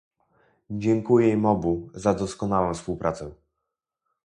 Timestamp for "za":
1.93-2.13